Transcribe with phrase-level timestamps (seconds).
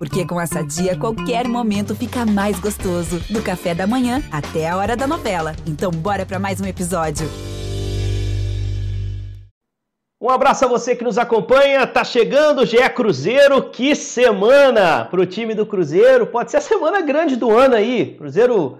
[0.00, 3.20] Porque com essa dia, qualquer momento fica mais gostoso.
[3.28, 5.54] Do café da manhã até a hora da novela.
[5.66, 7.28] Então, bora para mais um episódio.
[10.18, 11.86] Um abraço a você que nos acompanha.
[11.86, 13.64] Tá chegando o GE Cruzeiro.
[13.64, 16.26] Que semana para o time do Cruzeiro.
[16.26, 18.14] Pode ser a semana grande do ano aí.
[18.16, 18.78] Cruzeiro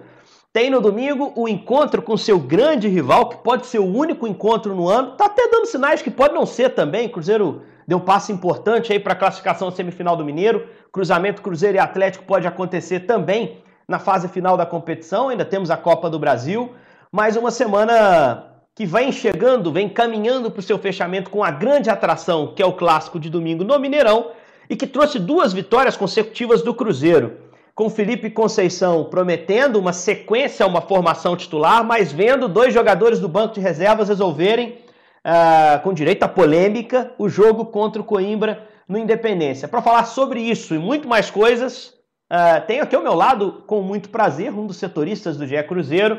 [0.51, 4.73] tem no domingo o encontro com seu grande rival, que pode ser o único encontro
[4.73, 5.11] no ano.
[5.11, 7.07] Tá até dando sinais que pode não ser também.
[7.07, 10.67] Cruzeiro deu passo importante aí para a classificação semifinal do Mineiro.
[10.91, 15.29] Cruzamento Cruzeiro e Atlético pode acontecer também na fase final da competição.
[15.29, 16.73] Ainda temos a Copa do Brasil.
[17.11, 21.89] Mais uma semana que vem chegando, vem caminhando para o seu fechamento com a grande
[21.89, 24.31] atração que é o clássico de domingo no Mineirão
[24.69, 27.37] e que trouxe duas vitórias consecutivas do Cruzeiro.
[27.75, 33.55] Com Felipe Conceição prometendo uma sequência, uma formação titular, mas vendo dois jogadores do banco
[33.55, 34.77] de reservas resolverem
[35.25, 39.67] uh, com direito à polêmica, o jogo contra o Coimbra no Independência.
[39.67, 41.93] Para falar sobre isso e muito mais coisas,
[42.31, 46.15] uh, tenho aqui ao meu lado, com muito prazer, um dos setoristas do GE Cruzeiro,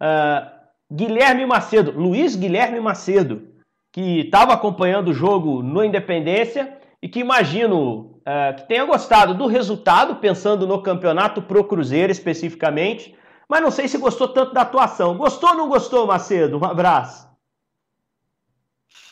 [0.00, 0.50] uh,
[0.92, 3.48] Guilherme Macedo, Luiz Guilherme Macedo,
[3.92, 8.10] que estava acompanhando o jogo no Independência e que imagino
[8.56, 13.16] que tenha gostado do resultado, pensando no campeonato pro Cruzeiro especificamente,
[13.48, 15.16] mas não sei se gostou tanto da atuação.
[15.16, 16.56] Gostou ou não gostou, Macedo?
[16.56, 17.31] Um abraço.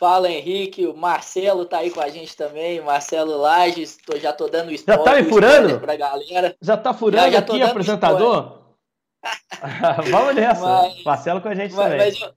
[0.00, 4.48] Fala Henrique, o Marcelo tá aí com a gente também, Marcelo Lages, tô, já tô
[4.48, 5.04] dando spoiler.
[5.04, 5.78] Já tá me furando?
[5.78, 6.56] Pra galera.
[6.58, 8.62] Já tá furando já, já aqui, apresentador?
[10.10, 11.98] Vamos nessa, mas, Marcelo com a gente mas, também.
[11.98, 12.34] Mas eu,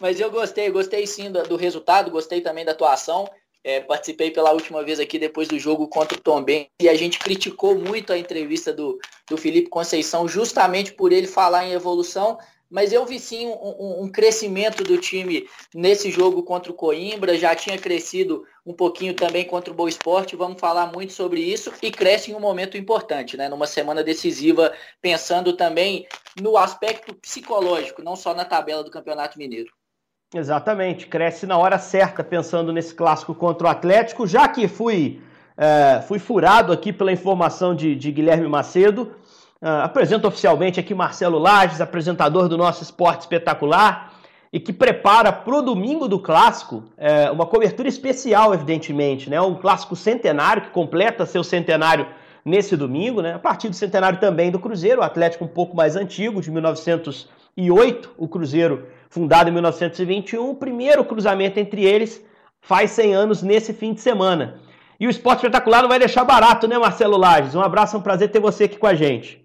[0.00, 3.30] mas eu gostei, gostei sim do, do, resultado, gostei também da atuação.
[3.62, 6.94] É, participei pela última vez aqui depois do jogo contra o Tom Ben e a
[6.96, 8.98] gente criticou muito a entrevista do,
[9.30, 12.36] do Felipe Conceição justamente por ele falar em evolução
[12.70, 17.54] mas eu vi sim um, um, crescimento do time nesse jogo contra o Coimbra, já
[17.54, 21.90] tinha crescido um pouquinho também contra o Boa Esporte, vamos falar muito sobre isso, e
[21.90, 23.48] cresce em um momento importante, né?
[23.48, 26.06] numa semana decisiva, pensando também
[26.40, 29.70] no aspecto psicológico, não só na tabela do Campeonato Mineiro.
[30.34, 35.22] Exatamente, cresce na hora certa, pensando nesse clássico contra o Atlético, já que fui,
[35.56, 39.14] é, fui furado aqui pela informação de, de Guilherme Macedo,
[39.64, 44.12] Uh, apresento oficialmente aqui Marcelo Lages, apresentador do nosso Esporte Espetacular,
[44.52, 49.40] e que prepara para o domingo do clássico é, uma cobertura especial, evidentemente, né?
[49.40, 52.06] Um clássico centenário que completa seu centenário
[52.44, 53.32] nesse domingo, né?
[53.32, 58.10] A partir do centenário também do Cruzeiro, o Atlético um pouco mais antigo, de 1908,
[58.18, 62.22] o Cruzeiro fundado em 1921, o primeiro cruzamento entre eles
[62.60, 64.60] faz 100 anos nesse fim de semana.
[65.00, 67.54] E o Esporte Espetacular não vai deixar barato, né, Marcelo Lages?
[67.54, 69.43] Um abraço, é um prazer ter você aqui com a gente.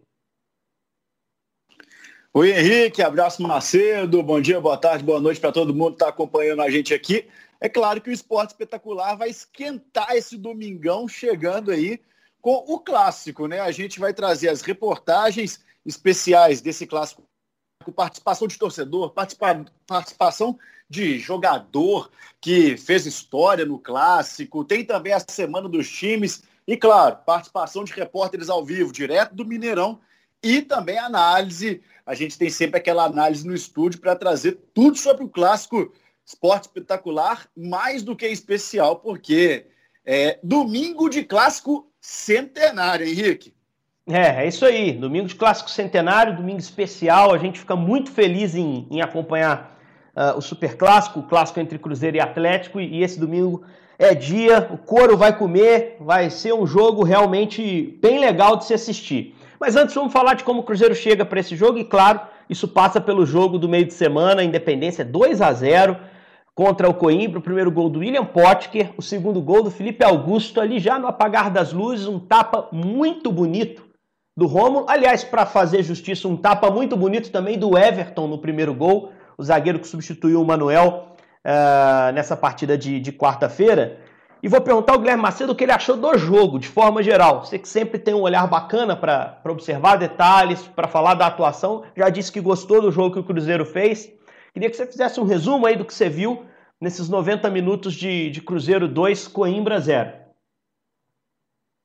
[2.32, 6.10] Oi, Henrique, abraço Macedo, bom dia, boa tarde, boa noite para todo mundo que está
[6.10, 7.28] acompanhando a gente aqui.
[7.60, 12.00] É claro que o esporte espetacular vai esquentar esse domingão chegando aí
[12.40, 13.60] com o clássico, né?
[13.60, 17.24] A gente vai trazer as reportagens especiais desse clássico,
[17.96, 20.56] participação de torcedor, participa participação
[20.88, 27.18] de jogador que fez história no clássico, tem também a semana dos times e, claro,
[27.26, 30.00] participação de repórteres ao vivo, direto do Mineirão
[30.44, 31.82] e também análise.
[32.10, 35.94] A gente tem sempre aquela análise no estúdio para trazer tudo sobre o clássico
[36.26, 39.68] esporte espetacular, mais do que especial, porque
[40.04, 43.54] é domingo de clássico centenário, Henrique.
[44.08, 44.92] É, é isso aí.
[44.92, 47.32] Domingo de clássico centenário, domingo especial.
[47.32, 49.80] A gente fica muito feliz em, em acompanhar
[50.16, 52.82] uh, o super clássico, o clássico entre Cruzeiro e Atlético.
[52.82, 53.64] E, e esse domingo
[54.00, 58.74] é dia, o couro vai comer, vai ser um jogo realmente bem legal de se
[58.74, 59.36] assistir.
[59.60, 62.68] Mas antes vamos falar de como o Cruzeiro chega para esse jogo e claro, isso
[62.68, 65.98] passa pelo jogo do meio de semana, Independência 2 a 0
[66.56, 70.60] contra o Coimbra, o primeiro gol do William Potker, o segundo gol do Felipe Augusto
[70.60, 73.84] ali já no apagar das luzes, um tapa muito bonito
[74.36, 74.86] do Romulo.
[74.88, 79.44] Aliás, para fazer justiça, um tapa muito bonito também do Everton no primeiro gol, o
[79.44, 81.16] zagueiro que substituiu o Manuel
[81.46, 84.00] uh, nessa partida de, de quarta-feira.
[84.42, 87.44] E vou perguntar ao Guilherme Macedo o que ele achou do jogo, de forma geral.
[87.44, 92.10] Você que sempre tem um olhar bacana para observar detalhes, para falar da atuação, já
[92.10, 94.10] disse que gostou do jogo que o Cruzeiro fez.
[94.54, 96.46] Queria que você fizesse um resumo aí do que você viu
[96.80, 100.30] nesses 90 minutos de, de Cruzeiro 2, Coimbra 0.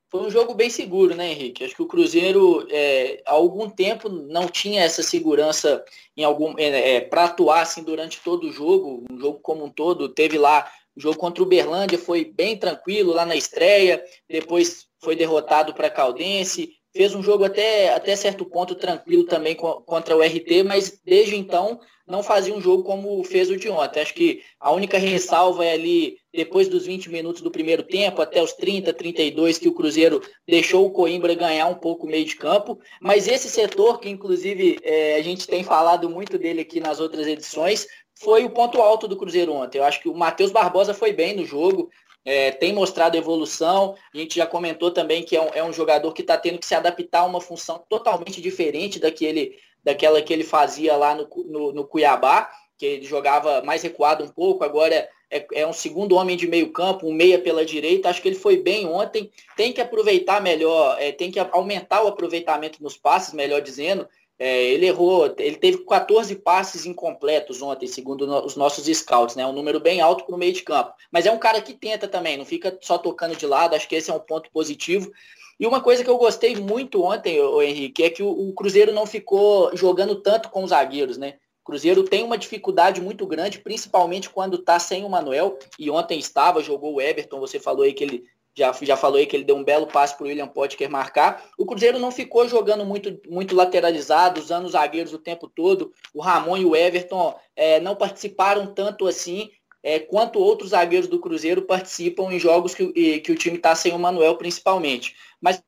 [0.08, 1.64] Foi um jogo bem seguro, né, Henrique?
[1.64, 5.84] Acho que o Cruzeiro, é, há algum tempo, não tinha essa segurança
[6.16, 9.68] em algum é, é, para atuar assim, durante todo o jogo, um jogo como um
[9.68, 10.08] todo.
[10.08, 15.16] Teve lá o jogo contra o Berlândia foi bem tranquilo lá na estreia, depois foi
[15.16, 20.62] derrotado para Caldense, fez um jogo até, até certo ponto tranquilo também contra o RT,
[20.64, 24.00] mas desde então não fazia um jogo como fez o de ontem.
[24.00, 28.42] Acho que a única ressalva é ali, depois dos 20 minutos do primeiro tempo, até
[28.42, 32.36] os 30, 32, que o Cruzeiro deixou o Coimbra ganhar um pouco o meio de
[32.36, 32.78] campo.
[33.00, 37.26] Mas esse setor, que inclusive é, a gente tem falado muito dele aqui nas outras
[37.26, 39.78] edições, foi o ponto alto do Cruzeiro ontem.
[39.78, 41.90] Eu acho que o Matheus Barbosa foi bem no jogo,
[42.24, 43.96] é, tem mostrado evolução.
[44.14, 46.66] A gente já comentou também que é um, é um jogador que está tendo que
[46.66, 51.72] se adaptar a uma função totalmente diferente daquele daquela que ele fazia lá no, no,
[51.72, 56.36] no Cuiabá, que ele jogava mais recuado um pouco, agora é, é, um segundo homem
[56.36, 58.08] de meio campo, um meia pela direita.
[58.08, 59.30] Acho que ele foi bem ontem.
[59.56, 64.08] Tem que aproveitar melhor, é, tem que aumentar o aproveitamento nos passes, melhor dizendo.
[64.46, 69.46] É, ele errou, ele teve 14 passes incompletos ontem, segundo no, os nossos scouts, né?
[69.46, 70.92] Um número bem alto para o meio de campo.
[71.10, 73.74] Mas é um cara que tenta também, não fica só tocando de lado.
[73.74, 75.10] Acho que esse é um ponto positivo.
[75.58, 78.92] E uma coisa que eu gostei muito ontem, o Henrique, é que o, o, Cruzeiro
[78.92, 81.36] não ficou jogando tanto com os zagueiros, né?
[81.62, 85.58] O Cruzeiro tem uma dificuldade muito grande, principalmente quando está sem o Manuel.
[85.78, 88.24] E ontem estava, jogou o Everton, você falou aí que ele
[88.56, 91.44] já, já falou aí que ele deu um belo passe para o William Potker marcar.
[91.58, 95.92] O Cruzeiro não ficou jogando muito, muito lateralizado, usando os zagueiros o tempo todo.
[96.14, 99.50] O Ramon e o Everton é, não participaram tanto assim
[99.82, 103.92] é, quanto outros zagueiros do Cruzeiro participam em jogos que, que o time está sem
[103.92, 105.14] o Manuel, principalmente.
[105.40, 105.62] Mas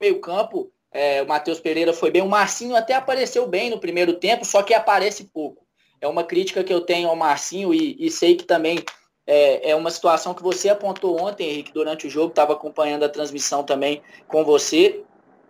[0.00, 4.14] meio campo, é, o Matheus Pereira foi bem, o Marcinho até apareceu bem no primeiro
[4.14, 5.64] tempo, só que aparece pouco.
[6.00, 8.84] É uma crítica que eu tenho ao Marcinho e, e sei que também
[9.26, 13.08] é, é, uma situação que você apontou ontem, Henrique, durante o jogo, estava acompanhando a
[13.08, 15.02] transmissão também com você.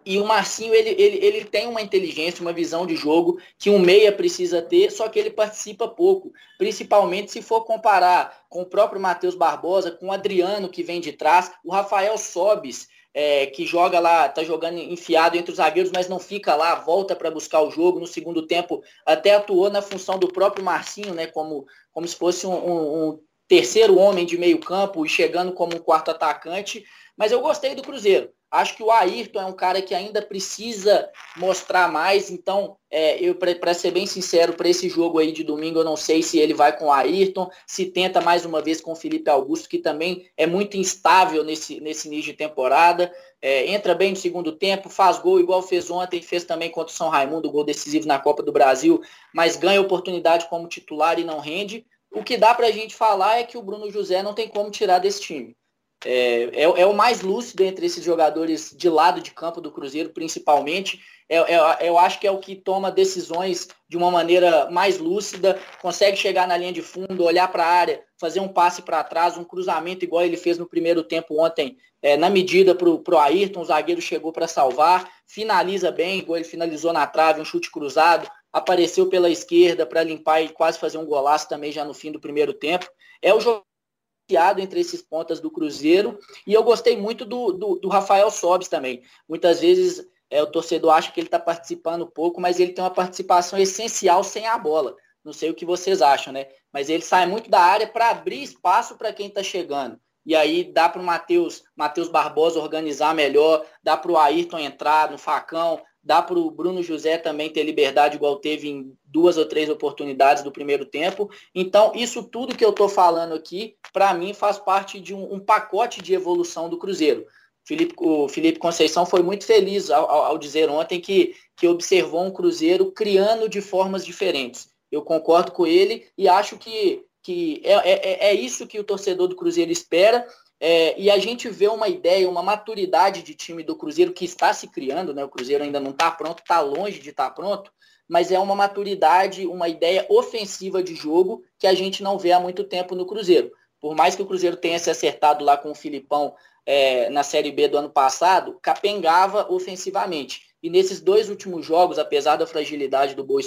[0.07, 3.79] E o Marcinho, ele, ele, ele tem uma inteligência, uma visão de jogo que um
[3.79, 6.31] meia precisa ter, só que ele participa pouco.
[6.59, 11.13] Principalmente se for comparar com o próprio Matheus Barbosa, com o Adriano que vem de
[11.13, 16.09] trás, o Rafael Sobis, é, que joga lá, tá jogando enfiado entre os zagueiros, mas
[16.09, 18.01] não fica lá, volta para buscar o jogo.
[18.01, 21.29] No segundo tempo, até atuou na função do próprio Marcinho, né?
[21.29, 25.77] Como, como se fosse um, um, um terceiro homem de meio campo e chegando como
[25.77, 26.85] um quarto atacante.
[27.17, 28.31] Mas eu gostei do Cruzeiro.
[28.55, 32.31] Acho que o Ayrton é um cara que ainda precisa mostrar mais.
[32.31, 35.97] Então, é, eu para ser bem sincero, para esse jogo aí de domingo, eu não
[35.97, 39.29] sei se ele vai com o Ayrton, se tenta mais uma vez com o Felipe
[39.29, 43.13] Augusto, que também é muito instável nesse, nesse início de temporada.
[43.43, 46.97] É, entra bem no segundo tempo, faz gol igual fez ontem, fez também contra o
[46.97, 49.03] São Raimundo, gol decisivo na Copa do Brasil,
[49.35, 51.85] mas ganha oportunidade como titular e não rende.
[52.15, 54.71] O que dá para a gente falar é que o Bruno José não tem como
[54.71, 55.57] tirar desse time.
[56.05, 60.11] É, é, é, o mais lúcido entre esses jogadores de lado de campo do Cruzeiro,
[60.11, 61.01] principalmente.
[61.29, 65.59] É, é, eu acho que é o que toma decisões de uma maneira mais lúcida,
[65.81, 69.39] consegue chegar na linha de fundo, olhar para a área, fazer um passe para trás,
[69.39, 73.63] um cruzamento igual ele fez no primeiro tempo ontem, é, na medida para o Ayrton,
[73.63, 78.29] o zagueiro chegou para salvar, finaliza bem, igual ele finalizou na trave, um chute cruzado,
[78.55, 82.21] apareceu pela esquerda para limpar e quase fazer um golaço também já no fim do
[82.21, 82.87] primeiro tempo.
[83.21, 86.17] É o jogador entre esses pontas do Cruzeiro.
[86.47, 89.03] E eu gostei muito do, do, do Rafael Sobes também.
[89.29, 92.93] Muitas vezes é, o torcedor acha que ele está participando pouco, mas ele tem uma
[92.93, 94.95] participação essencial sem a bola.
[95.25, 96.47] Não sei o que vocês acham, né?
[96.73, 99.99] Mas ele sai muito da área para abrir espaço para quem está chegando.
[100.25, 105.19] E aí dá para o Matheus Barbosa organizar melhor, dá para o Ayrton entrar no
[105.19, 109.71] facão, dá para o Bruno José também ter liberdade, igual teve em duas ou três
[109.71, 111.31] oportunidades do primeiro tempo.
[111.55, 115.41] Então, isso tudo que eu estou falando aqui, para mim, faz parte de um, um,
[115.41, 117.27] pacote de evolução do Cruzeiro.
[117.65, 122.31] Felipe, o Felipe Conceição foi muito feliz ao, ao dizer ontem que, que observou um
[122.31, 124.69] Cruzeiro criando de formas diferentes.
[124.93, 129.29] Eu concordo com ele e acho que, que é, é, é isso que o torcedor
[129.29, 130.27] do Cruzeiro espera
[130.61, 134.53] é, e a gente vê uma ideia, uma maturidade de time do Cruzeiro que está
[134.53, 135.25] se criando, né?
[135.25, 137.73] O Cruzeiro ainda não está pronto, está longe de estar tá pronto,
[138.09, 142.41] mas é uma maturidade, uma ideia ofensiva de jogo que a gente não vê há
[142.41, 143.53] muito tempo no Cruzeiro.
[143.81, 146.35] Por mais que o Cruzeiro tenha se acertado lá com o Filipão
[146.65, 150.55] é, na Série B do ano passado, capengava ofensivamente.
[150.63, 153.43] E nesses dois últimos jogos, apesar da fragilidade do Boa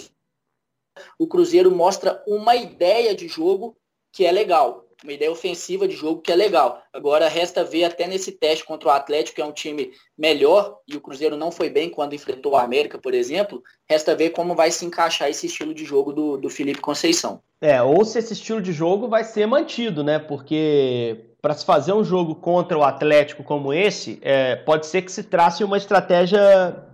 [1.18, 3.78] o Cruzeiro mostra uma ideia de jogo
[4.12, 6.82] que é legal uma ideia ofensiva de jogo que é legal.
[6.92, 10.96] Agora resta ver até nesse teste contra o Atlético, que é um time melhor, e
[10.96, 14.72] o Cruzeiro não foi bem quando enfrentou o América, por exemplo, resta ver como vai
[14.72, 17.42] se encaixar esse estilo de jogo do, do Felipe Conceição.
[17.62, 20.20] É, ou se esse estilo de jogo vai ser mantido, né?
[20.20, 25.12] Porque para se fazer um jogo contra o Atlético como esse, é, pode ser que
[25.12, 26.40] se trace uma estratégia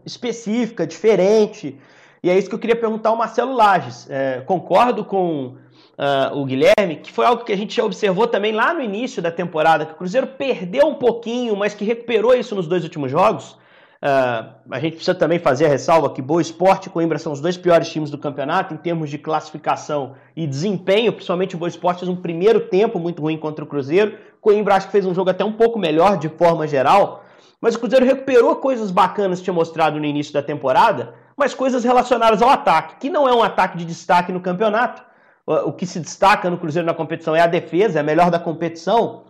[0.05, 1.79] específica, diferente.
[2.21, 4.09] E é isso que eu queria perguntar ao Marcelo Lages.
[4.09, 5.57] É, concordo com
[5.97, 9.21] uh, o Guilherme, que foi algo que a gente já observou também lá no início
[9.21, 13.11] da temporada, que o Cruzeiro perdeu um pouquinho, mas que recuperou isso nos dois últimos
[13.11, 13.57] jogos.
[14.03, 17.39] Uh, a gente precisa também fazer a ressalva que Boa Esporte e Coimbra são os
[17.39, 21.99] dois piores times do campeonato em termos de classificação e desempenho, principalmente o Boa Esporte
[21.99, 24.17] fez um primeiro tempo muito ruim contra o Cruzeiro.
[24.41, 27.23] Coimbra acho que fez um jogo até um pouco melhor de forma geral,
[27.61, 31.85] mas o Cruzeiro recuperou coisas bacanas que tinha mostrado no início da temporada, mas coisas
[31.85, 35.01] relacionadas ao ataque, que não é um ataque de destaque no campeonato.
[35.45, 38.39] O que se destaca no Cruzeiro na competição é a defesa, é a melhor da
[38.39, 39.23] competição,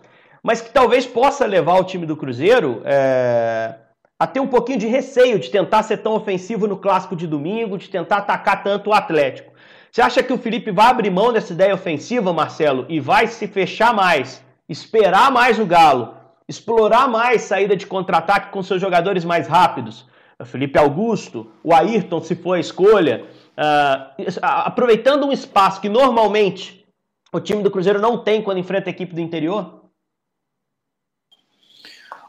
[0.44, 3.74] mas que talvez possa levar o time do Cruzeiro é,
[4.20, 7.80] a ter um pouquinho de receio de tentar ser tão ofensivo no clássico de domingo,
[7.80, 9.54] de tentar atacar tanto o Atlético.
[9.92, 13.48] Você acha que o Felipe vai abrir mão dessa ideia ofensiva, Marcelo, e vai se
[13.48, 16.16] fechar mais, esperar mais o Galo,
[16.48, 20.06] explorar mais saída de contra-ataque com seus jogadores mais rápidos?
[20.40, 23.26] O Felipe Augusto, o Ayrton, se for a escolha,
[23.58, 26.86] uh, aproveitando um espaço que normalmente
[27.32, 29.84] o time do Cruzeiro não tem quando enfrenta a equipe do interior?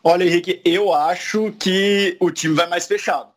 [0.02, 3.32] Olha, Henrique, eu acho que o time vai mais fechado.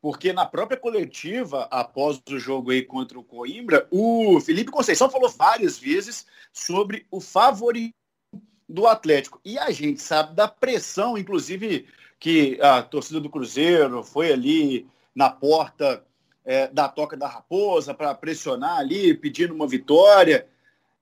[0.00, 5.28] Porque na própria coletiva, após o jogo aí contra o Coimbra, o Felipe Conceição falou
[5.28, 7.94] várias vezes sobre o favorito
[8.68, 9.40] do Atlético.
[9.44, 11.86] E a gente sabe da pressão, inclusive,
[12.18, 16.05] que a torcida do Cruzeiro foi ali na porta
[16.46, 20.46] é, da Toca da Raposa para pressionar ali, pedindo uma vitória.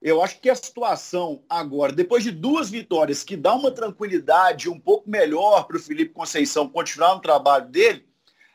[0.01, 4.79] Eu acho que a situação agora, depois de duas vitórias, que dá uma tranquilidade um
[4.79, 8.05] pouco melhor para o Felipe Conceição continuar no trabalho dele,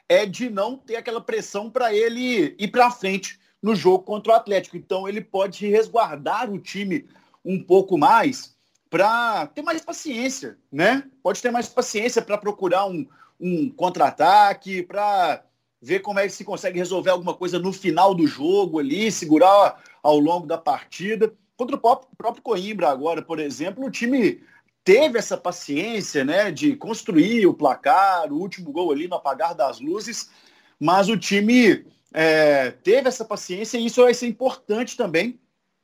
[0.08, 4.36] é de não ter aquela pressão para ele ir para frente no jogo contra o
[4.36, 4.76] Atlético.
[4.76, 7.06] Então ele pode resguardar o time
[7.44, 8.56] um pouco mais
[8.88, 11.04] para ter mais paciência, né?
[11.22, 13.06] Pode ter mais paciência para procurar um,
[13.38, 15.44] um contra-ataque, para
[15.80, 19.82] ver como é que se consegue resolver alguma coisa no final do jogo ali, segurar
[20.02, 21.32] ao longo da partida.
[21.56, 24.42] Contra o próprio Coimbra agora, por exemplo, o time
[24.84, 29.80] teve essa paciência né, de construir o placar, o último gol ali no apagar das
[29.80, 30.30] luzes,
[30.78, 35.38] mas o time é, teve essa paciência e isso vai ser importante também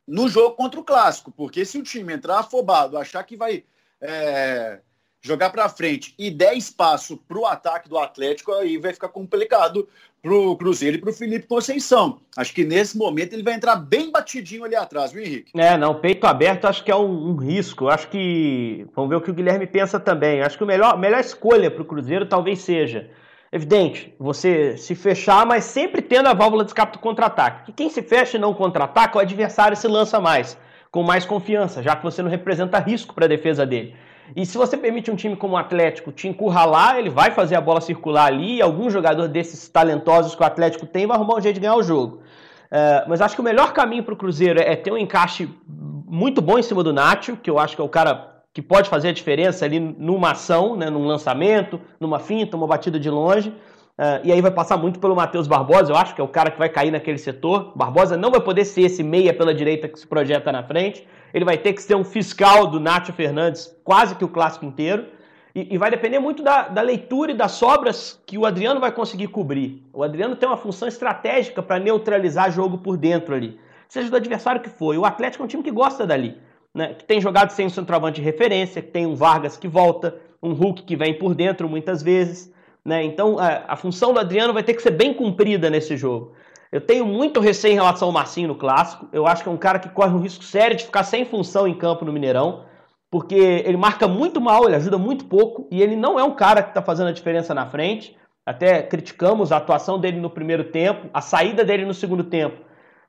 [0.07, 3.63] no jogo contra o Clássico, porque se o time entrar afobado, achar que vai
[4.01, 4.79] é,
[5.21, 9.87] jogar para frente e der espaço para o ataque do Atlético, aí vai ficar complicado
[10.21, 12.19] para o Cruzeiro e para o Felipe Conceição.
[12.35, 15.51] Acho que nesse momento ele vai entrar bem batidinho ali atrás, viu, Henrique?
[15.55, 17.87] É, não, peito aberto acho que é um, um risco.
[17.87, 18.85] Acho que.
[18.95, 20.41] Vamos ver o que o Guilherme pensa também.
[20.41, 23.09] Acho que a melhor, melhor escolha para o Cruzeiro talvez seja.
[23.51, 27.67] Evidente, você se fechar, mas sempre tendo a válvula de escape do contra-ataque.
[27.67, 30.57] Que quem se fecha e não contra-ataca, o adversário se lança mais,
[30.91, 33.95] com mais confiança, já que você não representa risco para a defesa dele.
[34.35, 37.61] E se você permite um time como o Atlético te encurralar, ele vai fazer a
[37.61, 41.41] bola circular ali, e algum jogador desses talentosos que o Atlético tem vai arrumar um
[41.41, 42.21] jeito de ganhar o jogo.
[42.67, 46.41] Uh, mas acho que o melhor caminho para o Cruzeiro é ter um encaixe muito
[46.41, 49.09] bom em cima do Nacho, que eu acho que é o cara que pode fazer
[49.09, 53.53] a diferença ali numa ação, né, num lançamento, numa finta, uma batida de longe.
[53.97, 56.51] Uh, e aí vai passar muito pelo Matheus Barbosa, eu acho que é o cara
[56.51, 57.73] que vai cair naquele setor.
[57.75, 61.45] Barbosa não vai poder ser esse meia pela direita que se projeta na frente ele
[61.45, 65.05] vai ter que ser um fiscal do Nacho Fernandes quase que o clássico inteiro.
[65.53, 68.91] E, e vai depender muito da, da, leitura e das sobras que o Adriano vai
[68.91, 69.83] conseguir cobrir.
[69.91, 74.61] O Adriano tem uma função estratégica para neutralizar jogo por dentro ali, seja do adversário
[74.61, 74.95] que for.
[74.95, 76.37] O Atlético é um time que gosta dali,
[76.73, 76.93] né?
[76.93, 80.53] que tem jogado sem um centroavante de referência, que tem um Vargas que volta, um
[80.53, 82.53] Hulk que vem por dentro muitas vezes.
[82.87, 83.03] Né?
[83.03, 86.31] Então a, a função do Adriano vai ter que ser bem cumprida nesse jogo.
[86.71, 89.09] Eu tenho muito receio em relação ao Marcinho no clássico.
[89.11, 91.67] Eu acho que é um cara que corre um risco sério de ficar sem função
[91.67, 92.63] em campo no Mineirão,
[93.11, 96.63] porque ele marca muito mal, ele ajuda muito pouco e ele não é um cara
[96.63, 98.15] que está fazendo a diferença na frente.
[98.45, 102.61] Até criticamos a atuação dele no primeiro tempo, a saída dele no segundo tempo.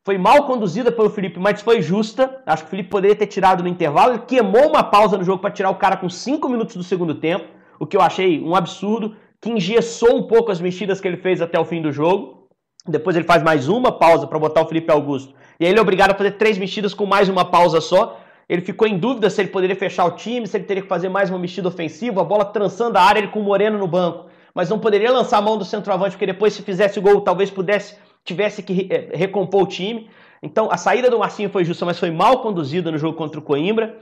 [0.04, 2.42] Foi mal conduzida pelo Felipe, mas foi justa.
[2.44, 4.14] Acho que o Felipe poderia ter tirado no intervalo.
[4.14, 7.14] Ele queimou uma pausa no jogo para tirar o cara com 5 minutos do segundo
[7.14, 7.46] tempo,
[7.78, 11.40] o que eu achei um absurdo, que engessou um pouco as mexidas que ele fez
[11.40, 12.48] até o fim do jogo.
[12.86, 15.34] Depois ele faz mais uma pausa para botar o Felipe Augusto.
[15.60, 18.20] E aí ele é obrigado a fazer três mexidas com mais uma pausa só.
[18.48, 21.08] Ele ficou em dúvida se ele poderia fechar o time, se ele teria que fazer
[21.08, 24.26] mais uma mexida ofensiva, a bola trançando a área, ele com o Moreno no banco.
[24.54, 27.50] Mas não poderia lançar a mão do centroavante, porque depois, se fizesse o gol, talvez
[27.50, 30.08] pudesse, tivesse que eh, recompor o time.
[30.42, 33.42] Então, a saída do Marcinho foi justa, mas foi mal conduzida no jogo contra o
[33.42, 33.98] Coimbra.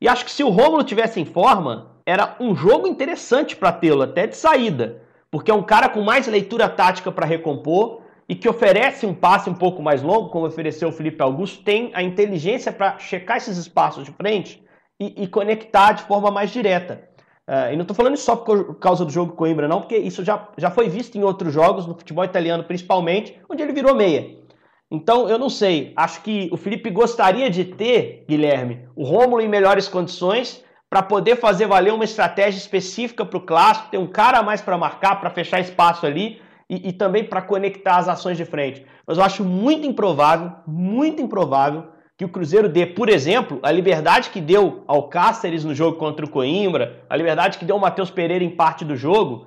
[0.00, 4.02] E acho que se o Rômulo tivesse em forma, era um jogo interessante para tê-lo,
[4.02, 5.02] até de saída.
[5.30, 9.50] Porque é um cara com mais leitura tática para recompor e que oferece um passe
[9.50, 13.58] um pouco mais longo, como ofereceu o Felipe Augusto, tem a inteligência para checar esses
[13.58, 14.62] espaços de frente
[14.98, 17.08] e, e conectar de forma mais direta.
[17.46, 20.24] Uh, e não estou falando isso só por causa do jogo Coimbra, não, porque isso
[20.24, 24.39] já, já foi visto em outros jogos, no futebol italiano principalmente, onde ele virou meia.
[24.90, 25.92] Então, eu não sei.
[25.94, 31.36] Acho que o Felipe gostaria de ter, Guilherme, o Rômulo em melhores condições para poder
[31.36, 35.20] fazer valer uma estratégia específica para o clássico, ter um cara a mais para marcar,
[35.20, 38.84] para fechar espaço ali e, e também para conectar as ações de frente.
[39.06, 41.84] Mas eu acho muito improvável, muito improvável
[42.18, 46.26] que o Cruzeiro dê, por exemplo, a liberdade que deu ao Cáceres no jogo contra
[46.26, 49.46] o Coimbra, a liberdade que deu ao Matheus Pereira em parte do jogo,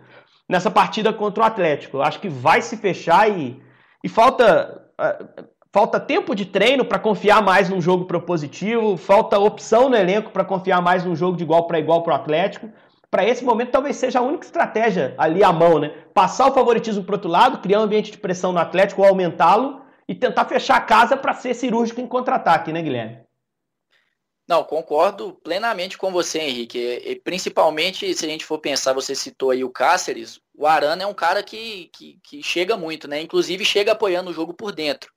[0.49, 1.97] nessa partida contra o Atlético.
[1.97, 3.61] Eu acho que vai se fechar e,
[4.03, 4.82] e falta
[5.71, 10.45] falta tempo de treino para confiar mais num jogo propositivo, falta opção no elenco para
[10.45, 12.69] confiar mais num jogo de igual para igual para o Atlético.
[13.09, 15.91] Para esse momento, talvez seja a única estratégia ali à mão, né?
[16.13, 19.81] Passar o favoritismo para outro lado, criar um ambiente de pressão no Atlético ou aumentá-lo
[20.07, 23.22] e tentar fechar a casa para ser cirúrgico em contra-ataque, né, Guilherme?
[24.47, 26.77] Não, concordo plenamente com você, Henrique.
[26.77, 31.07] E, principalmente se a gente for pensar, você citou aí o Cáceres, o Arana é
[31.07, 33.21] um cara que, que, que chega muito, né?
[33.21, 35.13] Inclusive chega apoiando o jogo por dentro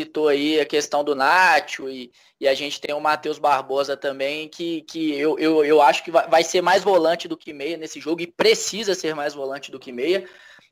[0.00, 2.10] citou aí a questão do Nacho e,
[2.40, 6.10] e a gente tem o Matheus Barbosa também, que, que eu, eu, eu acho que
[6.10, 9.70] vai, vai ser mais volante do que meia nesse jogo e precisa ser mais volante
[9.70, 10.26] do que meia.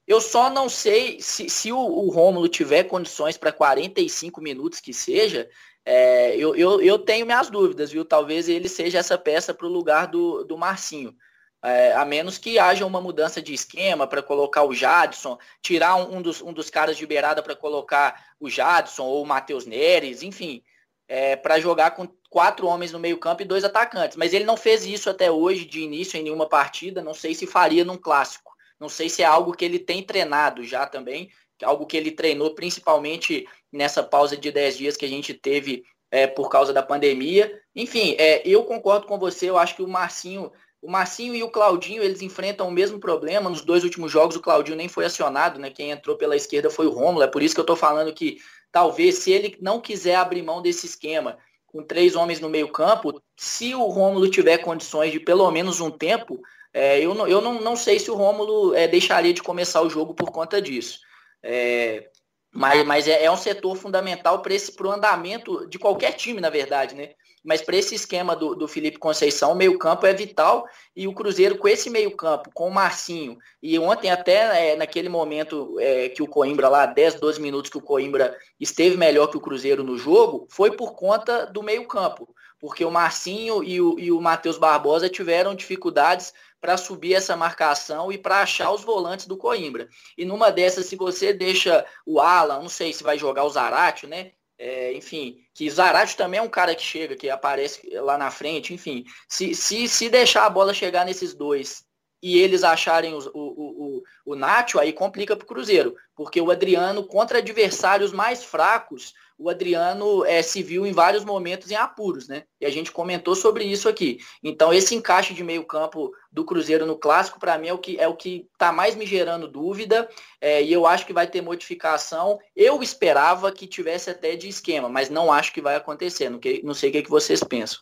[0.07, 4.95] Eu só não sei se, se o, o Rômulo tiver condições para 45 minutos que
[4.95, 5.49] seja,
[5.91, 8.05] é, eu, eu, eu tenho minhas dúvidas, viu?
[8.05, 11.17] Talvez ele seja essa peça para o lugar do, do Marcinho.
[11.65, 16.19] É, a menos que haja uma mudança de esquema para colocar o Jadson, tirar um,
[16.19, 20.23] um, dos, um dos caras de beirada para colocar o Jadson ou o Matheus Neres,
[20.23, 20.63] enfim,
[21.09, 24.19] é, para jogar com quatro homens no meio campo e dois atacantes.
[24.19, 27.03] Mas ele não fez isso até hoje, de início, em nenhuma partida.
[27.03, 28.53] Não sei se faria num clássico.
[28.79, 31.31] Não sei se é algo que ele tem treinado já também,
[31.65, 36.27] algo que ele treinou principalmente nessa pausa de 10 dias que a gente teve é,
[36.27, 37.61] por causa da pandemia.
[37.75, 41.51] Enfim, é, eu concordo com você, eu acho que o Marcinho o Marcinho e o
[41.51, 43.51] Claudinho, eles enfrentam o mesmo problema.
[43.51, 45.71] Nos dois últimos jogos, o Claudinho nem foi acionado, né?
[45.71, 47.25] Quem entrou pela esquerda foi o Rômulo.
[47.25, 48.39] É por isso que eu estou falando que
[48.71, 53.21] talvez, se ele não quiser abrir mão desse esquema, com três homens no meio campo,
[53.37, 56.41] se o Rômulo tiver condições de pelo menos um tempo,
[56.73, 59.91] é, eu, não, eu não, não sei se o Rômulo é, deixaria de começar o
[59.91, 61.01] jogo por conta disso.
[61.43, 62.09] É,
[62.53, 66.95] mas, mas é, é, um setor fundamental para o andamento de qualquer time, na verdade,
[66.95, 67.11] né?
[67.45, 71.57] mas para esse esquema do, do Felipe Conceição, o meio-campo é vital e o Cruzeiro
[71.57, 76.27] com esse meio-campo, com o Marcinho, e ontem até é, naquele momento é, que o
[76.27, 80.47] Coimbra lá, 10, 12 minutos que o Coimbra esteve melhor que o Cruzeiro no jogo,
[80.51, 82.29] foi por conta do meio-campo,
[82.61, 88.11] porque o Marcinho e o, e o Matheus Barbosa tiveram dificuldades para subir essa marcação
[88.11, 89.89] e para achar os volantes do Coimbra.
[90.17, 94.09] E numa dessas, se você deixa o Alan, não sei se vai jogar o Zaratio,
[94.09, 94.33] né?
[94.61, 98.75] É, enfim, que Zarate também é um cara que chega, que aparece lá na frente,
[98.75, 99.05] enfim.
[99.29, 101.88] Se, se, se deixar a bola chegar nesses dois
[102.23, 105.95] e eles acharem o, o, o, o Nacho, aí complica para o Cruzeiro.
[106.15, 111.71] Porque o Adriano, contra adversários mais fracos, o Adriano é, se viu em vários momentos
[111.71, 112.43] em apuros, né?
[112.61, 114.19] E a gente comentou sobre isso aqui.
[114.43, 118.01] Então, esse encaixe de meio campo do Cruzeiro no Clássico, para mim, é o que
[118.01, 120.09] é o que está mais me gerando dúvida.
[120.41, 122.37] É, e eu acho que vai ter modificação.
[122.57, 126.29] Eu esperava que tivesse até de esquema, mas não acho que vai acontecer.
[126.29, 127.81] Não, que, não sei o que, que vocês pensam.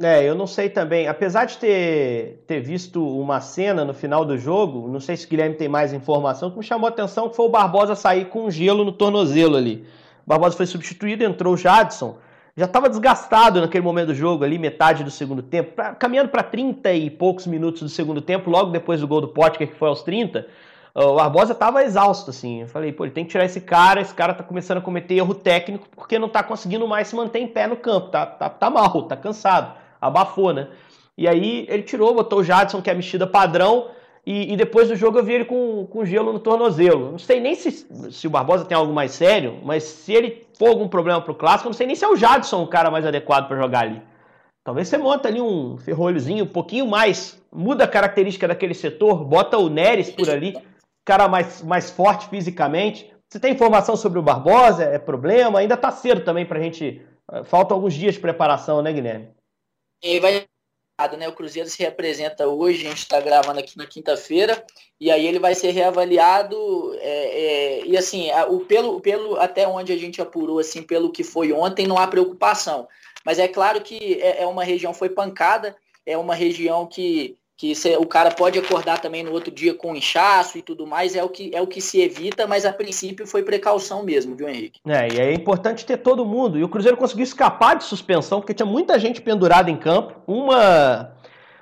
[0.00, 1.08] É, eu não sei também.
[1.08, 5.28] Apesar de ter, ter visto uma cena no final do jogo, não sei se o
[5.28, 8.48] Guilherme tem mais informação, que me chamou a atenção que foi o Barbosa sair com
[8.48, 9.84] gelo no tornozelo ali.
[10.24, 12.16] O Barbosa foi substituído, entrou o Jadson.
[12.56, 16.44] Já estava desgastado naquele momento do jogo ali, metade do segundo tempo, pra, caminhando para
[16.44, 19.88] 30 e poucos minutos do segundo tempo, logo depois do gol do Potker, que foi
[19.88, 20.46] aos 30.
[20.94, 22.60] O Barbosa estava exausto, assim.
[22.62, 25.14] Eu falei, pô, ele tem que tirar esse cara, esse cara tá começando a cometer
[25.14, 28.48] erro técnico porque não tá conseguindo mais se manter em pé no campo, tá, tá,
[28.48, 30.68] tá mal, tá cansado abafou, né?
[31.16, 33.88] E aí ele tirou, botou o Jadson, que é a mexida padrão,
[34.24, 37.12] e, e, depois do jogo eu vi ele com, com gelo no tornozelo.
[37.12, 37.70] Não sei nem se,
[38.10, 41.70] se o Barbosa tem algo mais sério, mas se ele for algum problema pro clássico,
[41.70, 44.02] não sei nem se é o Jadson o cara mais adequado para jogar ali.
[44.62, 49.56] Talvez você monta ali um ferrolhozinho um pouquinho mais, muda a característica daquele setor, bota
[49.56, 50.54] o Neres por ali,
[51.06, 53.10] cara mais, mais forte fisicamente.
[53.30, 54.84] Você tem informação sobre o Barbosa?
[54.84, 55.60] É problema?
[55.60, 57.00] Ainda tá cedo também pra gente.
[57.44, 59.28] Faltam alguns dias de preparação, né, Guilherme?
[60.02, 60.46] E vai
[61.16, 61.28] né?
[61.28, 64.64] O Cruzeiro se representa hoje, a gente está gravando aqui na quinta-feira,
[65.00, 66.56] e aí ele vai ser reavaliado.
[67.00, 71.22] É, é, e assim, o, pelo, pelo até onde a gente apurou, assim, pelo que
[71.22, 72.88] foi ontem, não há preocupação.
[73.24, 77.72] Mas é claro que é, é uma região foi pancada, é uma região que que
[77.98, 81.28] o cara pode acordar também no outro dia com inchaço e tudo mais, é o
[81.28, 84.78] que, é o que se evita, mas a princípio foi precaução mesmo, viu, Henrique?
[84.86, 86.56] É, e é importante ter todo mundo.
[86.56, 90.14] E o Cruzeiro conseguiu escapar de suspensão, porque tinha muita gente pendurada em campo.
[90.24, 91.12] Uma.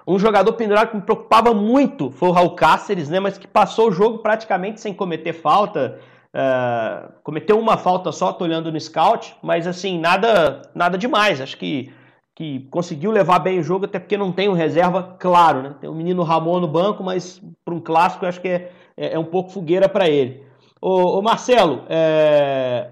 [0.07, 3.19] Um jogador pendurado que me preocupava muito foi o Raul Cáceres, né?
[3.19, 5.99] Mas que passou o jogo praticamente sem cometer falta.
[6.29, 11.41] Uh, cometeu uma falta só, tô olhando no scout, mas assim, nada, nada demais.
[11.41, 11.91] Acho que
[12.37, 15.75] que conseguiu levar bem o jogo, até porque não tem um reserva claro, né?
[15.81, 19.15] Tem o menino Ramon no banco, mas para um clássico eu acho que é, é,
[19.15, 20.45] é um pouco fogueira para ele.
[20.79, 22.89] Ô, ô Marcelo, é...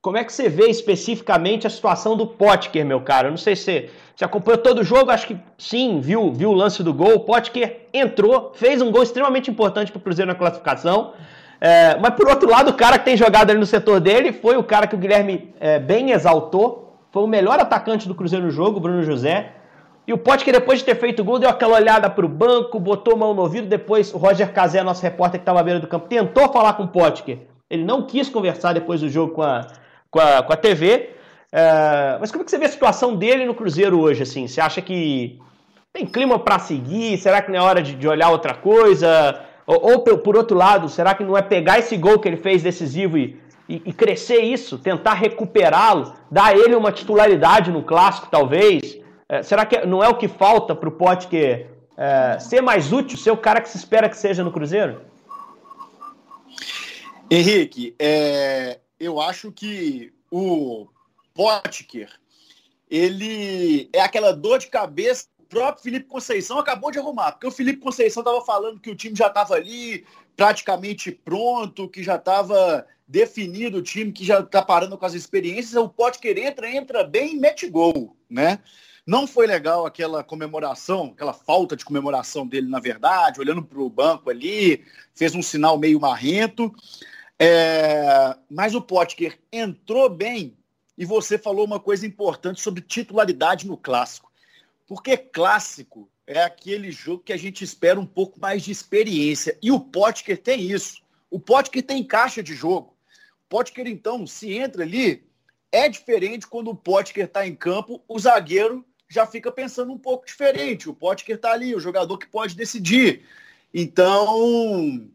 [0.00, 3.28] como é que você vê especificamente a situação do Potker, meu cara?
[3.28, 6.54] Eu não sei se você acompanhou todo o jogo, acho que sim, viu, viu o
[6.54, 7.16] lance do gol.
[7.16, 11.12] O Potker entrou, fez um gol extremamente importante para o Cruzeiro na classificação.
[11.60, 14.56] É, mas por outro lado, o cara que tem jogado ali no setor dele foi
[14.56, 16.89] o cara que o Guilherme é, bem exaltou.
[17.12, 19.52] Foi o melhor atacante do Cruzeiro no jogo, Bruno José.
[20.06, 22.78] E o Potker, depois de ter feito o gol, deu aquela olhada para o banco,
[22.80, 23.68] botou mão no ouvido.
[23.68, 26.84] Depois, o Roger Cazé, nosso repórter que estava à beira do campo, tentou falar com
[26.84, 27.38] o Potker.
[27.68, 29.66] Ele não quis conversar depois do jogo com a,
[30.10, 31.10] com a, com a TV.
[31.52, 34.22] É, mas como é que você vê a situação dele no Cruzeiro hoje?
[34.22, 34.46] Assim?
[34.46, 35.38] Você acha que
[35.92, 37.18] tem clima para seguir?
[37.18, 39.40] Será que não é hora de, de olhar outra coisa?
[39.66, 42.62] Ou, ou, por outro lado, será que não é pegar esse gol que ele fez
[42.62, 48.98] decisivo e, e, e crescer isso, tentar recuperá-lo, dar ele uma titularidade no clássico, talvez?
[49.28, 53.16] É, será que não é o que falta para o Potker é, ser mais útil,
[53.16, 55.02] ser o cara que se espera que seja no Cruzeiro?
[57.30, 60.88] Henrique, é, eu acho que o
[61.32, 62.10] Potker,
[62.90, 67.80] ele é aquela dor de cabeça próprio Felipe Conceição acabou de arrumar, porque o Felipe
[67.80, 70.06] Conceição estava falando que o time já estava ali
[70.40, 75.74] praticamente pronto, que já estava definido o time, que já está parando com as experiências,
[75.74, 78.58] o Potker entra, entra bem e mete gol, né?
[79.06, 83.90] Não foi legal aquela comemoração, aquela falta de comemoração dele, na verdade, olhando para o
[83.90, 84.82] banco ali,
[85.14, 86.74] fez um sinal meio marrento.
[87.38, 88.34] É...
[88.48, 90.56] Mas o Potker entrou bem
[90.96, 94.32] e você falou uma coisa importante sobre titularidade no clássico.
[94.86, 99.58] Porque clássico é aquele jogo que a gente espera um pouco mais de experiência.
[99.60, 101.02] E o Potker tem isso.
[101.28, 102.96] O Potker tem caixa de jogo.
[103.44, 105.24] O Potker, então, se entra ali,
[105.72, 110.24] é diferente quando o Potker está em campo, o zagueiro já fica pensando um pouco
[110.24, 110.88] diferente.
[110.88, 113.24] O Potker está ali, o jogador que pode decidir.
[113.74, 115.10] Então,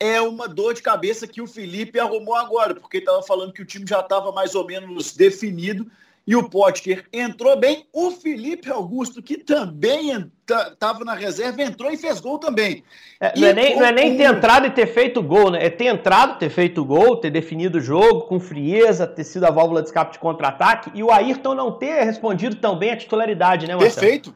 [0.00, 3.66] é uma dor de cabeça que o Felipe arrumou agora, porque estava falando que o
[3.66, 5.90] time já estava mais ou menos definido
[6.28, 7.86] e o Potker entrou bem.
[7.90, 12.84] O Felipe Augusto, que também estava na reserva, entrou e fez gol também.
[13.18, 15.64] É, não, é nem, não, é nem, ter entrado e ter feito gol, né?
[15.64, 19.50] É ter entrado, ter feito gol, ter definido o jogo com frieza, ter sido a
[19.50, 23.66] válvula de escape de contra-ataque e o Ayrton não ter respondido tão bem a titularidade,
[23.66, 23.94] né, Marcelo?
[23.94, 24.34] Perfeito.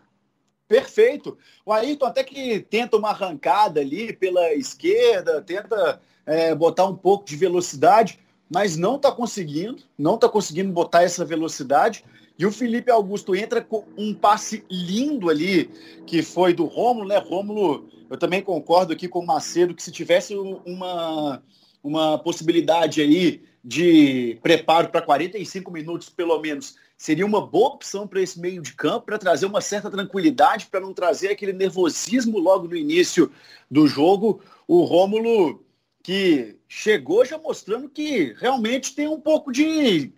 [0.66, 1.36] Perfeito.
[1.66, 7.26] O Ayrton até que tenta uma arrancada ali pela esquerda, tenta é, botar um pouco
[7.26, 8.18] de velocidade,
[8.52, 12.04] mas não está conseguindo, não está conseguindo botar essa velocidade.
[12.38, 15.70] E o Felipe Augusto entra com um passe lindo ali,
[16.06, 17.16] que foi do Rômulo, né?
[17.16, 21.42] Rômulo, eu também concordo aqui com o Macedo que se tivesse uma,
[21.82, 28.20] uma possibilidade aí de preparo para 45 minutos, pelo menos, seria uma boa opção para
[28.20, 32.68] esse meio de campo, para trazer uma certa tranquilidade, para não trazer aquele nervosismo logo
[32.68, 33.30] no início
[33.70, 34.40] do jogo.
[34.66, 35.64] O Rômulo
[36.02, 40.12] que chegou já mostrando que realmente tem um pouco de.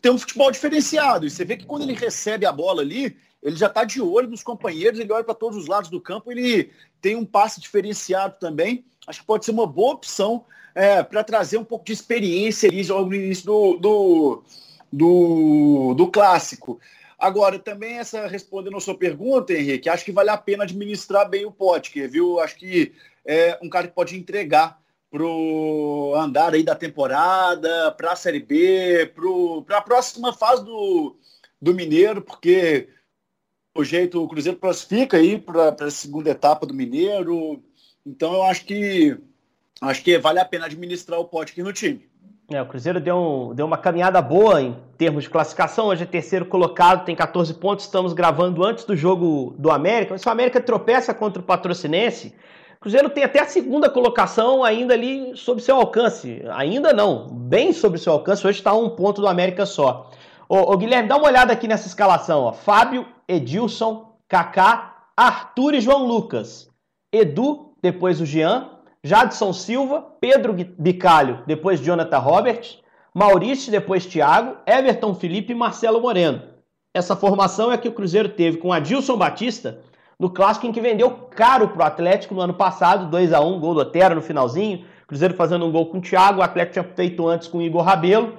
[0.00, 1.26] tem um futebol diferenciado.
[1.26, 4.28] E você vê que quando ele recebe a bola ali, ele já está de olho
[4.28, 8.36] nos companheiros, ele olha para todos os lados do campo, ele tem um passe diferenciado
[8.40, 8.84] também.
[9.06, 12.82] Acho que pode ser uma boa opção é, para trazer um pouco de experiência ali
[12.84, 14.44] logo no início do, do,
[14.92, 16.80] do, do clássico.
[17.18, 21.44] Agora, também essa respondendo a sua pergunta, Henrique, acho que vale a pena administrar bem
[21.44, 22.38] o Potker, viu?
[22.38, 22.92] Acho que
[23.24, 29.12] é um cara que pode entregar pro andar aí da temporada, para a Série B,
[29.66, 31.16] para a próxima fase do,
[31.60, 32.88] do Mineiro, porque
[33.74, 37.62] o jeito o Cruzeiro classifica aí para a segunda etapa do Mineiro.
[38.04, 39.16] Então eu acho que
[39.80, 42.08] acho que vale a pena administrar o pote aqui no time.
[42.50, 45.88] É, o Cruzeiro deu, um, deu uma caminhada boa em termos de classificação.
[45.88, 47.84] Hoje é terceiro colocado, tem 14 pontos.
[47.84, 50.14] Estamos gravando antes do jogo do América.
[50.14, 52.34] Mas se o América tropeça contra o Patrocinense,
[52.80, 56.42] Cruzeiro tem até a segunda colocação ainda ali sob seu alcance.
[56.50, 58.46] Ainda não, bem sob seu alcance.
[58.46, 60.10] Hoje está um ponto do América só.
[60.48, 62.42] Ô, ô, Guilherme, dá uma olhada aqui nessa escalação.
[62.42, 62.52] Ó.
[62.52, 66.70] Fábio, Edilson, Kaká, Arthur e João Lucas.
[67.12, 68.70] Edu, depois o Jean.
[69.02, 72.78] Jadson Silva, Pedro Bicalho, depois Jonathan Robert.
[73.12, 74.56] Maurício, depois Thiago.
[74.64, 76.42] Everton Felipe e Marcelo Moreno.
[76.94, 79.80] Essa formação é que o Cruzeiro teve com Adilson Batista
[80.18, 83.60] no clássico em que vendeu caro para o Atlético no ano passado, 2 a 1
[83.60, 84.84] gol do Otero no finalzinho.
[85.06, 87.82] Cruzeiro fazendo um gol com o Thiago, o Atlético tinha feito antes com o Igor
[87.82, 88.34] Rabelo.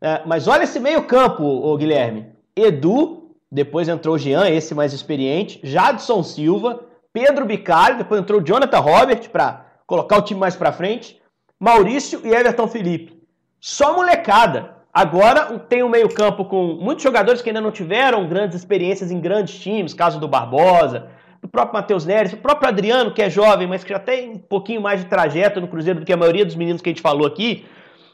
[0.00, 2.26] É, mas olha esse meio-campo, o Guilherme.
[2.56, 6.80] Edu, depois entrou o Jean, esse mais experiente, Jadson Silva,
[7.12, 11.20] Pedro Bicalho, depois entrou o Jonathan Robert para colocar o time mais para frente,
[11.60, 13.22] Maurício e Everton Felipe.
[13.60, 14.74] Só molecada.
[14.92, 19.58] Agora tem um meio-campo com muitos jogadores que ainda não tiveram grandes experiências em grandes
[19.58, 21.08] times, caso do Barbosa,
[21.44, 24.38] do próprio Matheus Neres, o próprio Adriano, que é jovem, mas que já tem um
[24.38, 27.02] pouquinho mais de trajeto no Cruzeiro do que a maioria dos meninos que a gente
[27.02, 27.66] falou aqui.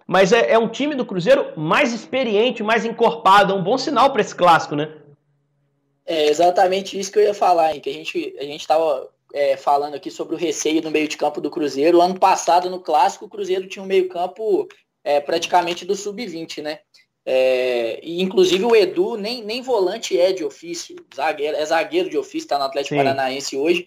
[0.04, 3.52] Mas é, é um time do Cruzeiro mais experiente, mais encorpado.
[3.52, 4.92] É um bom sinal para esse clássico, né?
[6.04, 7.80] É exatamente isso que eu ia falar, hein?
[7.80, 11.40] que a gente a estava é, falando aqui sobre o receio no meio de campo
[11.40, 12.00] do Cruzeiro.
[12.00, 14.66] Ano passado, no Clássico, o Cruzeiro tinha um meio campo
[15.04, 16.80] é, praticamente do sub-20, né?
[17.32, 22.18] É, e inclusive o Edu nem, nem volante é de ofício, zagueiro, é zagueiro de
[22.18, 23.04] ofício, está no Atlético Sim.
[23.04, 23.86] Paranaense hoje,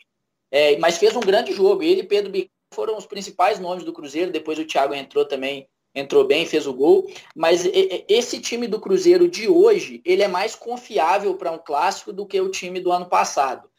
[0.50, 1.84] é, mas fez um grande jogo.
[1.84, 5.68] Ele e Pedro Bic foram os principais nomes do Cruzeiro, depois o Thiago entrou também,
[5.94, 7.06] entrou bem, fez o gol.
[7.36, 7.68] Mas
[8.08, 12.40] esse time do Cruzeiro de hoje, ele é mais confiável para um clássico do que
[12.40, 13.70] o time do ano passado.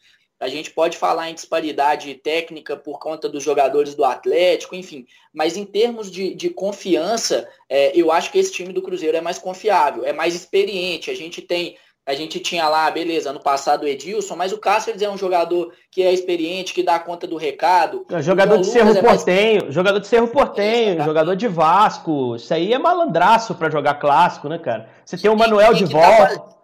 [0.45, 5.07] A gente pode falar em disparidade técnica por conta dos jogadores do Atlético, enfim.
[5.33, 9.21] Mas em termos de, de confiança, é, eu acho que esse time do Cruzeiro é
[9.21, 11.09] mais confiável, é mais experiente.
[11.09, 11.75] A gente tem
[12.07, 15.73] a gente tinha lá, beleza, ano passado o Edilson, mas o Cáceres é um jogador
[15.89, 18.05] que é experiente, que dá conta do recado.
[18.11, 19.73] É, jogador de Cerro é Portenho, mais...
[19.73, 22.35] jogador de Cerro Portenho, jogador de Vasco.
[22.35, 24.87] Isso aí é malandraço para jogar clássico, né, cara?
[25.03, 26.37] Você tem o Manuel de volta.
[26.37, 26.54] Tá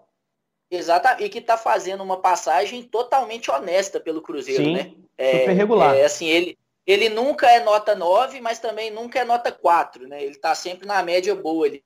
[0.71, 4.93] Exatamente, e que está fazendo uma passagem totalmente honesta pelo Cruzeiro, Sim, né?
[5.17, 5.97] É, super regular.
[5.97, 6.57] É, assim, ele,
[6.87, 10.23] ele nunca é nota 9, mas também nunca é nota 4, né?
[10.23, 11.67] Ele está sempre na média boa.
[11.67, 11.83] Ele...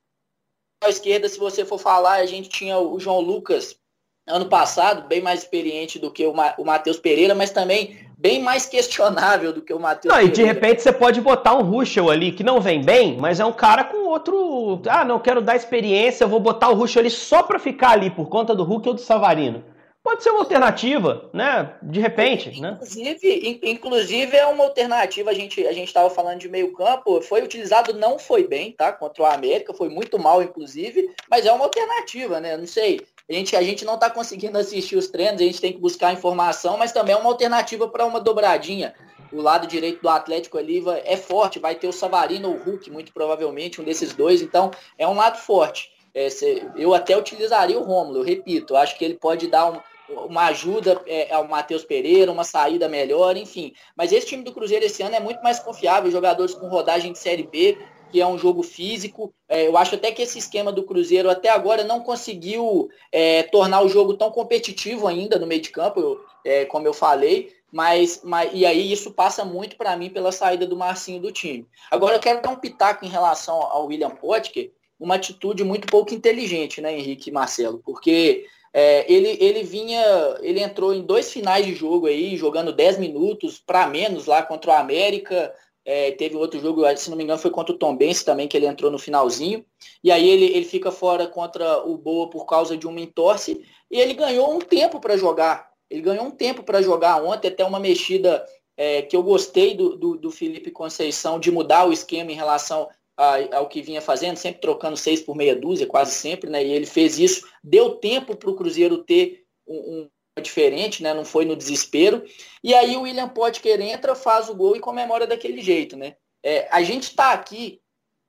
[0.84, 3.76] À esquerda, se você for falar, a gente tinha o João Lucas
[4.24, 8.42] ano passado, bem mais experiente do que o, Ma o Matheus Pereira, mas também bem
[8.42, 10.14] mais questionável do que o Matheus.
[10.14, 13.38] Não, e de repente você pode botar um Ruschel ali que não vem bem, mas
[13.40, 14.80] é um cara com outro.
[14.88, 18.10] Ah, não quero dar experiência, eu vou botar o Ruschel ali só para ficar ali
[18.10, 19.62] por conta do Hulk ou do Savarino.
[20.06, 21.74] Pode ser uma alternativa, né?
[21.82, 22.74] De repente, né?
[22.74, 23.60] inclusive?
[23.64, 25.30] Inclusive é uma alternativa.
[25.32, 28.92] A gente a gente estava falando de meio campo, foi utilizado, não foi bem, tá?
[28.92, 32.56] Contra o América, foi muito mal, inclusive, mas é uma alternativa, né?
[32.56, 33.00] Não sei.
[33.28, 36.12] A gente, a gente não está conseguindo assistir os treinos, a gente tem que buscar
[36.12, 38.94] informação, mas também é uma alternativa para uma dobradinha.
[39.32, 42.88] O lado direito do Atlético ali é forte, vai ter o Savarino ou o Hulk,
[42.88, 45.90] muito provavelmente, um desses dois, então é um lado forte.
[46.14, 46.28] É,
[46.76, 51.02] eu até utilizaria o Rômulo, eu repito, acho que ele pode dar um, uma ajuda
[51.06, 53.72] é, ao Matheus Pereira, uma saída melhor, enfim.
[53.96, 57.18] Mas esse time do Cruzeiro esse ano é muito mais confiável, jogadores com rodagem de
[57.18, 57.76] Série B,
[58.10, 59.32] que é um jogo físico.
[59.48, 63.82] É, eu acho até que esse esquema do Cruzeiro até agora não conseguiu é, tornar
[63.82, 67.54] o jogo tão competitivo ainda no meio de campo, eu, é, como eu falei.
[67.70, 71.66] Mas, mas, e aí isso passa muito para mim pela saída do Marcinho do time.
[71.90, 76.14] Agora eu quero dar um pitaco em relação ao William Potker, uma atitude muito pouco
[76.14, 77.82] inteligente, né, Henrique e Marcelo?
[77.84, 80.02] Porque é, ele, ele vinha,
[80.40, 84.70] ele entrou em dois finais de jogo aí, jogando 10 minutos para menos lá contra
[84.70, 85.50] o América,
[85.86, 88.56] é, teve outro jogo, se não me engano, foi contra o Tom Benz também, que
[88.56, 89.64] ele entrou no finalzinho.
[90.02, 93.64] E aí ele, ele fica fora contra o Boa por causa de uma entorse.
[93.88, 95.70] E ele ganhou um tempo para jogar.
[95.88, 98.44] Ele ganhou um tempo para jogar ontem, até uma mexida
[98.76, 102.88] é, que eu gostei do, do, do, Felipe Conceição de mudar o esquema em relação
[103.16, 106.64] a, ao que vinha fazendo, sempre trocando seis por meia dúzia, quase sempre, né?
[106.64, 110.08] E ele fez isso, deu tempo para o Cruzeiro ter um,
[110.40, 111.14] diferente, né?
[111.14, 112.22] Não foi no desespero.
[112.62, 116.16] E aí o William Potker entra, faz o gol e comemora daquele jeito, né?
[116.42, 117.80] É, a gente está aqui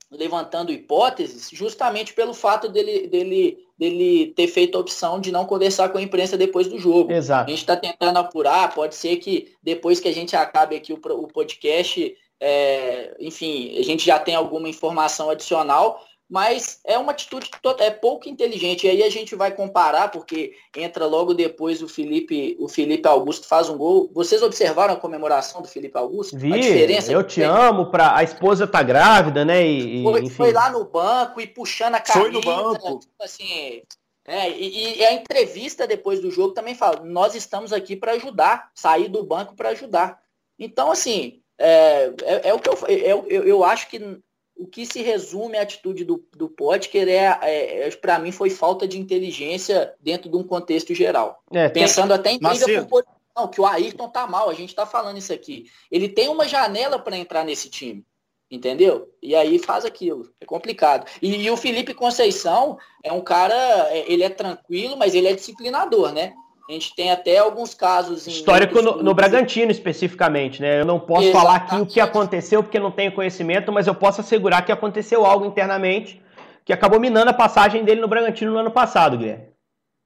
[0.10, 5.89] levantando hipóteses justamente pelo fato dele, dele, dele ter feito a opção de não conversar
[5.89, 7.12] com a imprensa depois do jogo.
[7.12, 7.48] Exato.
[7.48, 10.96] A gente está tentando apurar, pode ser que depois que a gente acabe aqui o,
[10.96, 17.50] o podcast, é, enfim, a gente já tem alguma informação adicional, mas é uma atitude
[17.80, 18.86] é pouco inteligente.
[18.86, 23.48] E aí a gente vai comparar, porque entra logo depois o Felipe, o Felipe Augusto
[23.48, 24.12] faz um gol.
[24.13, 26.38] Vocês observaram a comemoração do Felipe Augusto?
[26.38, 29.66] Vi, a diferença eu te amo, pra, a esposa tá grávida, né?
[29.66, 32.30] E, foi, foi, lá no banco e puxando a camisa.
[32.30, 33.00] Foi no banco.
[33.00, 33.82] Tipo assim,
[34.26, 38.70] é, e, e, a entrevista depois do jogo também fala, nós estamos aqui para ajudar,
[38.76, 40.20] sair do banco para ajudar.
[40.60, 44.22] Então, assim, é, é, é, o que eu, é, eu, eu acho que
[44.58, 48.50] o que se resume à atitude do, do Potker é, é, é para mim, foi
[48.50, 51.43] falta de inteligência dentro de um contexto geral.
[51.52, 52.17] É, Pensando tem...
[52.17, 55.32] até em briga por posição, que o Ayrton tá mal, a gente tá falando isso
[55.32, 55.70] aqui.
[55.91, 58.06] Ele tem uma janela para entrar nesse time,
[58.50, 59.13] entendeu?
[59.22, 60.32] E aí faz aquilo.
[60.41, 61.08] É complicado.
[61.22, 63.56] E, e, o Felipe Conceição é um cara,
[63.91, 66.34] é, ele é tranquilo, mas ele é disciplinador, né?
[66.69, 68.27] A gente tem até alguns casos.
[68.27, 70.82] Histórico no, no, Bragantino, especificamente, né?
[70.82, 71.41] Eu não posso Exatamente.
[71.41, 75.25] falar aqui o que aconteceu, porque não tenho conhecimento, mas eu posso assegurar que aconteceu
[75.25, 76.21] algo internamente
[76.67, 79.45] que acabou minando a passagem dele no Bragantino no ano passado, Guilherme.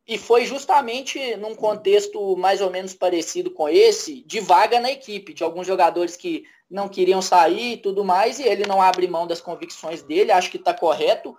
[0.07, 5.33] E foi justamente num contexto mais ou menos parecido com esse, de vaga na equipe,
[5.33, 9.25] de alguns jogadores que não queriam sair e tudo mais, e ele não abre mão
[9.25, 11.35] das convicções dele, acho que está correto.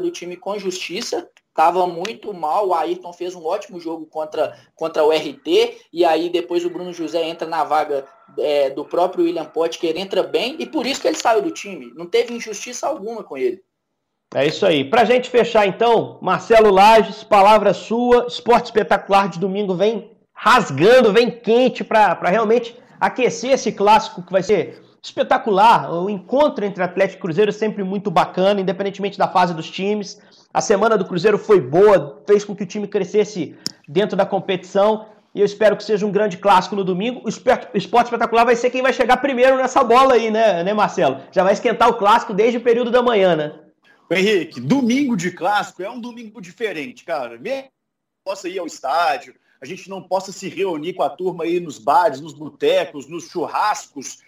[0.00, 2.68] Do time com justiça, estava muito mal.
[2.68, 6.92] O Ayrton fez um ótimo jogo contra, contra o RT, e aí depois o Bruno
[6.92, 8.04] José entra na vaga
[8.38, 11.92] é, do próprio William Potker, entra bem, e por isso que ele saiu do time.
[11.94, 13.62] Não teve injustiça alguma com ele.
[14.34, 14.82] É isso aí.
[14.82, 21.30] Pra gente fechar então, Marcelo Lages, palavra sua, esporte espetacular de domingo vem rasgando, vem
[21.30, 25.92] quente para realmente aquecer esse clássico que vai ser espetacular.
[25.92, 30.20] O encontro entre Atlético e Cruzeiro é sempre muito bacana, independentemente da fase dos times.
[30.54, 33.56] A semana do Cruzeiro foi boa, fez com que o time crescesse
[33.88, 35.06] dentro da competição.
[35.34, 37.22] E eu espero que seja um grande clássico no domingo.
[37.24, 37.68] O esporte
[38.04, 41.20] espetacular vai ser quem vai chegar primeiro nessa bola aí, né, né, Marcelo?
[41.32, 43.54] Já vai esquentar o clássico desde o período da manhã, né?
[44.10, 47.38] Henrique, domingo de clássico é um domingo diferente, cara.
[47.38, 47.70] Mesmo
[48.22, 51.78] possa ir ao estádio, a gente não possa se reunir com a turma aí nos
[51.78, 54.18] bares, nos botecos, nos churrascos,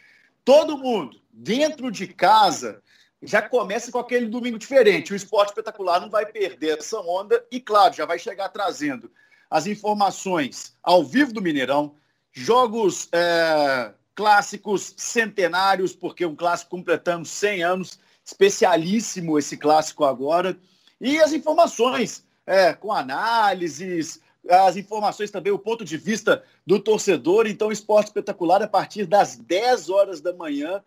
[0.44, 2.82] todo mundo dentro de casa
[3.22, 5.12] já começa com aquele domingo diferente.
[5.12, 9.10] O esporte espetacular não vai perder essa onda e, claro, já vai chegar trazendo
[9.50, 11.94] as informações ao vivo do Mineirão,
[12.32, 20.58] jogos é, clássicos centenários, porque um clássico completando 100 anos, especialíssimo esse clássico agora,
[21.00, 27.46] e as informações é, com análises, as informações também, o ponto de vista do torcedor.
[27.46, 30.82] Então, esporte espetacular a partir das 10 horas da manhã,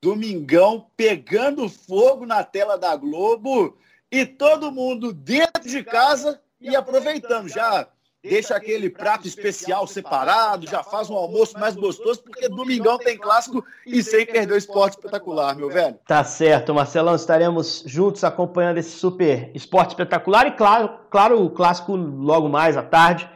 [0.00, 3.76] domingão, pegando fogo na tela da Globo
[4.10, 7.88] e todo mundo dentro de casa e aproveitando já
[8.22, 13.64] deixa aquele prato especial separado, já faz um almoço mais gostoso, porque domingão tem clássico
[13.86, 15.98] e sem perder o esporte espetacular, meu velho.
[16.06, 21.96] Tá certo, Marcelão, estaremos juntos acompanhando esse super esporte espetacular e claro, claro, o clássico
[21.96, 23.28] logo mais à tarde.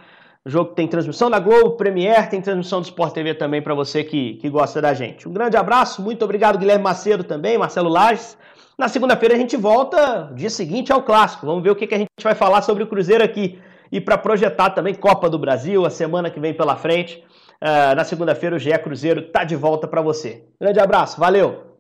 [0.45, 4.05] O jogo tem transmissão da Globo, Premier, tem transmissão do Sport TV também para você
[4.05, 5.27] que, que gosta da gente.
[5.27, 8.37] Um grande abraço, muito obrigado Guilherme Macedo também, Marcelo Lages.
[8.77, 11.47] Na segunda-feira a gente volta, dia seguinte ao clássico.
[11.47, 13.59] Vamos ver o que, que a gente vai falar sobre o Cruzeiro aqui
[13.95, 17.23] e para projetar também Copa do Brasil, a semana que vem pela frente.
[17.63, 20.43] Uh, na segunda-feira o GE Cruzeiro está de volta para você.
[20.61, 21.74] Grande abraço, valeu!